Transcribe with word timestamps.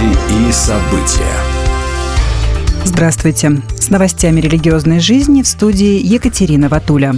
Новости 0.00 0.48
и 0.48 0.52
события. 0.52 1.36
Здравствуйте. 2.84 3.60
С 3.78 3.90
новостями 3.90 4.40
религиозной 4.40 4.98
жизни 4.98 5.42
в 5.42 5.48
студии 5.48 6.00
Екатерина 6.00 6.68
Ватуля. 6.68 7.14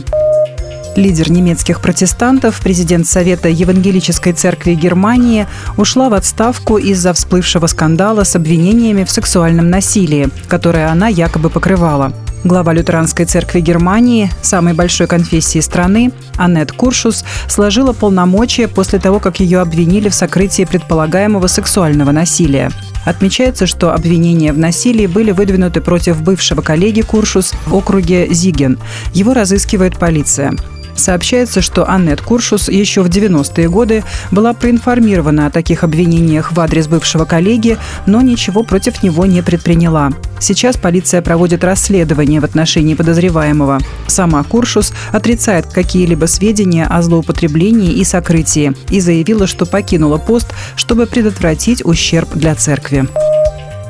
Лидер 0.96 1.30
немецких 1.30 1.80
протестантов, 1.80 2.60
президент 2.60 3.06
Совета 3.06 3.48
Евангелической 3.48 4.32
Церкви 4.32 4.74
Германии, 4.74 5.46
ушла 5.76 6.08
в 6.08 6.14
отставку 6.14 6.76
из-за 6.76 7.12
всплывшего 7.12 7.66
скандала 7.66 8.24
с 8.24 8.36
обвинениями 8.36 9.04
в 9.04 9.10
сексуальном 9.10 9.70
насилии, 9.70 10.28
которое 10.48 10.88
она 10.88 11.08
якобы 11.08 11.50
покрывала. 11.50 12.12
Глава 12.44 12.72
Лютеранской 12.72 13.24
церкви 13.24 13.60
Германии, 13.60 14.28
самой 14.42 14.74
большой 14.74 15.06
конфессии 15.06 15.60
страны, 15.60 16.10
Аннет 16.36 16.72
Куршус, 16.72 17.24
сложила 17.48 17.92
полномочия 17.92 18.66
после 18.66 18.98
того, 18.98 19.20
как 19.20 19.38
ее 19.38 19.60
обвинили 19.60 20.08
в 20.08 20.14
сокрытии 20.14 20.64
предполагаемого 20.64 21.46
сексуального 21.46 22.10
насилия. 22.10 22.70
Отмечается, 23.04 23.66
что 23.66 23.94
обвинения 23.94 24.52
в 24.52 24.58
насилии 24.58 25.06
были 25.06 25.30
выдвинуты 25.30 25.80
против 25.80 26.20
бывшего 26.20 26.62
коллеги 26.62 27.02
Куршус 27.02 27.52
в 27.66 27.74
округе 27.76 28.26
Зиген. 28.32 28.76
Его 29.14 29.34
разыскивает 29.34 29.96
полиция. 29.96 30.52
Сообщается, 30.94 31.60
что 31.60 31.88
Аннет 31.88 32.20
Куршус 32.20 32.68
еще 32.68 33.02
в 33.02 33.08
90-е 33.08 33.68
годы 33.68 34.04
была 34.30 34.52
проинформирована 34.52 35.46
о 35.46 35.50
таких 35.50 35.84
обвинениях 35.84 36.52
в 36.52 36.60
адрес 36.60 36.86
бывшего 36.86 37.24
коллеги, 37.24 37.78
но 38.06 38.20
ничего 38.20 38.62
против 38.62 39.02
него 39.02 39.26
не 39.26 39.42
предприняла. 39.42 40.10
Сейчас 40.38 40.76
полиция 40.76 41.22
проводит 41.22 41.64
расследование 41.64 42.40
в 42.40 42.44
отношении 42.44 42.94
подозреваемого. 42.94 43.78
Сама 44.06 44.42
Куршус 44.42 44.92
отрицает 45.12 45.66
какие-либо 45.66 46.26
сведения 46.26 46.86
о 46.86 47.00
злоупотреблении 47.02 47.92
и 47.92 48.04
сокрытии 48.04 48.72
и 48.90 49.00
заявила, 49.00 49.46
что 49.46 49.66
покинула 49.66 50.18
пост, 50.18 50.52
чтобы 50.76 51.06
предотвратить 51.06 51.84
ущерб 51.84 52.30
для 52.34 52.54
церкви. 52.54 53.06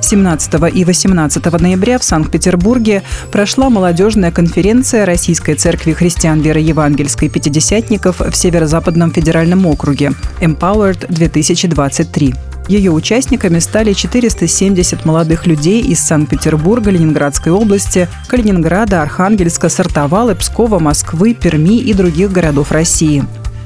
17 0.05 0.75
и 0.75 0.85
18 0.85 1.61
ноября 1.61 1.99
в 1.99 2.05
Санкт-Петербурге 2.05 3.03
прошла 3.31 3.71
молодежная 3.71 4.31
конференция 4.31 5.07
Российской 5.07 5.55
Церкви 5.55 5.93
Христиан 5.93 6.41
Веры 6.41 6.61
Евангельской 6.61 7.29
Пятидесятников 7.29 8.21
в 8.21 8.35
Северо-Западном 8.35 9.13
федеральном 9.13 9.67
округе 9.67 10.13
Empowered 10.41 11.07
2023. 11.09 12.35
Ее 12.69 12.93
участниками 12.93 13.59
стали 13.59 13.93
470 13.93 15.05
молодых 15.05 15.47
людей 15.47 15.83
из 15.83 16.01
Санкт-Петербурга, 16.01 16.91
Ленинградской 16.91 17.53
области, 17.53 18.09
Калининграда, 18.29 19.03
Архангельска, 19.03 19.69
Сартовала, 19.69 20.35
Пскова, 20.35 20.79
Москвы, 20.79 21.35
Перми 21.35 21.79
и 21.79 21.93
других 21.93 22.31
городов 22.31 22.71
России. 22.71 23.25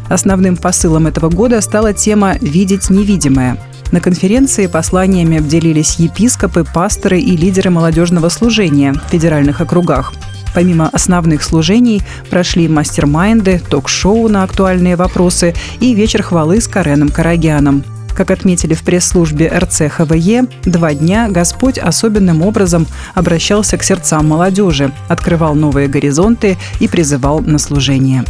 Основным 0.09 0.57
посылом 0.57 1.07
этого 1.07 1.29
года 1.29 1.61
стала 1.61 1.93
тема 1.93 2.37
«Видеть 2.41 2.91
невидимое». 2.91 3.59
На 3.93 4.01
конференции 4.01 4.67
посланиями 4.67 5.39
обделились 5.39 5.97
епископы, 5.97 6.65
пасторы 6.65 7.21
и 7.21 7.37
лидеры 7.37 7.71
молодежного 7.71 8.29
служения 8.29 8.93
в 8.93 9.11
федеральных 9.11 9.61
округах. 9.61 10.13
Помимо 10.55 10.89
основных 10.89 11.43
служений 11.43 12.03
прошли 12.31 12.67
мастер-майнды, 12.67 13.61
ток-шоу 13.69 14.29
на 14.29 14.43
актуальные 14.43 14.97
вопросы 14.97 15.55
и 15.81 15.95
вечер 15.95 16.23
хвалы 16.23 16.61
с 16.61 16.67
Кареном 16.67 17.11
Карагяном. 17.11 17.85
Как 18.17 18.31
отметили 18.31 18.73
в 18.73 18.83
пресс-службе 18.83 19.53
РЦ 19.55 19.91
ХВЕ, 19.91 20.47
два 20.65 20.95
дня 20.95 21.29
Господь 21.29 21.77
особенным 21.77 22.41
образом 22.41 22.87
обращался 23.15 23.77
к 23.77 23.83
сердцам 23.83 24.27
молодежи, 24.27 24.91
открывал 25.09 25.55
новые 25.55 25.89
горизонты 25.89 26.57
и 26.81 26.89
призывал 26.89 27.41
на 27.41 27.59
служение. 27.59 28.25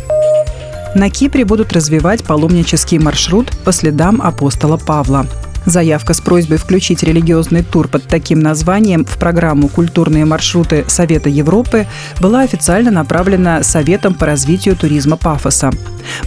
На 0.97 1.11
Кипре 1.11 1.45
будут 1.45 1.75
развивать 1.75 2.25
паломнический 2.25 2.99
маршрут 2.99 3.53
по 3.67 3.73
следам 3.73 4.23
апостола 4.23 4.79
Павла. 4.79 5.27
Заявка 5.67 6.15
с 6.15 6.23
просьбой 6.23 6.57
включить 6.57 7.03
религиозный 7.03 7.63
тур 7.63 7.87
под 7.87 8.05
таким 8.05 8.41
названием 8.41 9.05
в 9.05 9.19
программу 9.19 9.69
«Культурные 9.69 10.25
маршруты 10.25 10.87
Совета 10.89 11.29
Европы» 11.29 11.87
была 12.19 12.41
официально 12.41 12.91
направлена 12.91 13.63
Советом 13.63 14.15
по 14.15 14.25
развитию 14.25 14.75
туризма 14.75 15.19
Пафоса. 15.19 15.71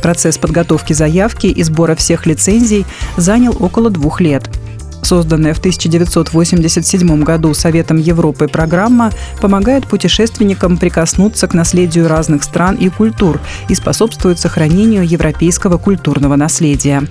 Процесс 0.03 0.37
подготовки 0.37 0.93
заявки 0.93 1.47
и 1.47 1.63
сбора 1.63 1.95
всех 1.95 2.27
лицензий 2.27 2.85
занял 3.17 3.57
около 3.59 3.89
двух 3.89 4.21
лет. 4.21 4.51
Созданная 5.09 5.55
в 5.55 5.57
1987 5.57 7.23
году 7.23 7.55
Советом 7.55 7.97
Европы 7.97 8.47
программа 8.47 9.11
помогает 9.41 9.87
путешественникам 9.87 10.77
прикоснуться 10.77 11.47
к 11.47 11.55
наследию 11.55 12.07
разных 12.07 12.43
стран 12.43 12.75
и 12.75 12.89
культур 12.89 13.41
и 13.69 13.73
способствует 13.73 14.37
сохранению 14.37 15.03
европейского 15.03 15.79
культурного 15.79 16.35
наследия. 16.35 17.07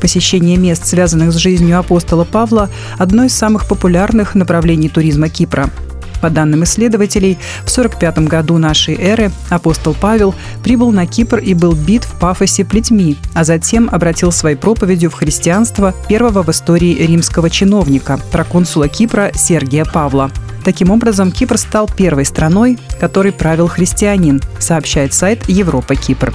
Посещение 0.00 0.56
мест, 0.56 0.84
связанных 0.84 1.32
с 1.32 1.36
жизнью 1.36 1.78
апостола 1.78 2.24
Павла, 2.24 2.70
одно 2.98 3.22
из 3.22 3.36
самых 3.36 3.68
популярных 3.68 4.34
направлений 4.34 4.88
туризма 4.88 5.28
Кипра– 5.28 5.70
по 6.20 6.30
данным 6.30 6.64
исследователей, 6.64 7.38
в 7.64 7.70
45 7.70 8.18
году 8.20 8.58
нашей 8.58 8.94
эры 8.94 9.30
апостол 9.50 9.94
Павел 9.98 10.34
прибыл 10.62 10.92
на 10.92 11.06
Кипр 11.06 11.38
и 11.38 11.54
был 11.54 11.72
бит 11.72 12.04
в 12.04 12.18
Пафосе 12.18 12.64
плетьми, 12.64 13.16
а 13.34 13.44
затем 13.44 13.88
обратил 13.90 14.32
своей 14.32 14.56
проповедью 14.56 15.10
в 15.10 15.14
христианство 15.14 15.94
первого 16.08 16.42
в 16.42 16.48
истории 16.50 16.94
римского 16.94 17.50
чиновника, 17.50 18.18
проконсула 18.32 18.88
Кипра 18.88 19.30
Сергия 19.34 19.84
Павла. 19.84 20.30
Таким 20.64 20.90
образом, 20.90 21.32
Кипр 21.32 21.56
стал 21.56 21.88
первой 21.88 22.24
страной, 22.24 22.78
которой 23.00 23.32
правил 23.32 23.68
христианин, 23.68 24.40
сообщает 24.58 25.14
сайт 25.14 25.48
Европа 25.48 25.94
Кипр. 25.94 26.34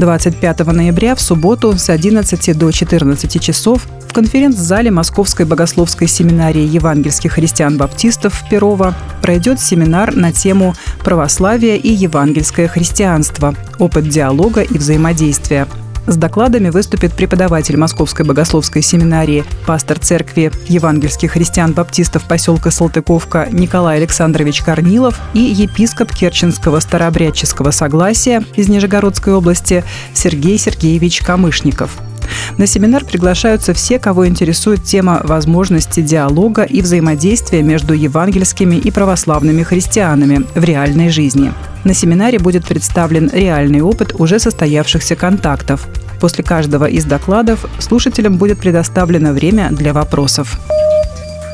25 0.00 0.66
ноября 0.66 1.14
в 1.14 1.20
субботу 1.20 1.76
с 1.76 1.90
11 1.90 2.58
до 2.58 2.70
14 2.72 3.40
часов 3.40 3.86
в 4.08 4.12
конференц-зале 4.12 4.90
Московской 4.90 5.46
богословской 5.46 6.08
семинарии 6.08 6.66
евангельских 6.66 7.32
христиан-баптистов 7.34 8.42
Перова 8.50 8.94
пройдет 9.22 9.60
семинар 9.60 10.16
на 10.16 10.32
тему 10.32 10.74
«Православие 11.04 11.76
и 11.76 11.92
евангельское 11.92 12.66
христианство. 12.66 13.54
Опыт 13.78 14.08
диалога 14.08 14.62
и 14.62 14.76
взаимодействия». 14.76 15.68
С 16.06 16.16
докладами 16.16 16.70
выступит 16.70 17.12
преподаватель 17.12 17.76
Московской 17.76 18.24
богословской 18.24 18.82
семинарии, 18.82 19.44
пастор 19.66 19.98
церкви 19.98 20.50
евангельских 20.68 21.32
христиан-баптистов 21.32 22.24
поселка 22.24 22.70
Салтыковка 22.70 23.48
Николай 23.50 23.98
Александрович 23.98 24.62
Корнилов 24.62 25.20
и 25.34 25.40
епископ 25.40 26.12
Керченского 26.12 26.80
старообрядческого 26.80 27.70
согласия 27.70 28.44
из 28.56 28.68
Нижегородской 28.68 29.34
области 29.34 29.84
Сергей 30.14 30.58
Сергеевич 30.58 31.20
Камышников– 31.20 31.98
на 32.58 32.66
семинар 32.66 33.04
приглашаются 33.04 33.74
все, 33.74 33.98
кого 33.98 34.26
интересует 34.26 34.84
тема 34.84 35.20
возможности 35.24 36.00
диалога 36.00 36.62
и 36.62 36.82
взаимодействия 36.82 37.62
между 37.62 37.94
евангельскими 37.94 38.76
и 38.76 38.90
православными 38.90 39.62
христианами 39.62 40.46
в 40.54 40.64
реальной 40.64 41.08
жизни. 41.08 41.52
На 41.84 41.94
семинаре 41.94 42.38
будет 42.38 42.66
представлен 42.66 43.30
реальный 43.32 43.80
опыт 43.80 44.14
уже 44.18 44.38
состоявшихся 44.38 45.16
контактов. 45.16 45.86
После 46.20 46.44
каждого 46.44 46.84
из 46.84 47.04
докладов 47.04 47.64
слушателям 47.78 48.36
будет 48.36 48.58
предоставлено 48.58 49.32
время 49.32 49.70
для 49.70 49.92
вопросов. 49.92 50.58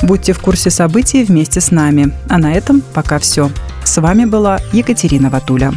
Будьте 0.02 0.32
в 0.32 0.40
курсе 0.40 0.70
событий 0.70 1.24
вместе 1.24 1.60
с 1.60 1.70
нами. 1.70 2.12
А 2.28 2.38
на 2.38 2.52
этом 2.52 2.82
пока 2.92 3.18
все. 3.18 3.50
С 3.84 4.00
вами 4.00 4.24
была 4.24 4.58
Екатерина 4.72 5.30
Ватуля. 5.30 5.72